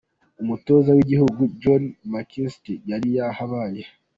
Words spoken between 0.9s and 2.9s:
w’Igihugu Johnny Makinstry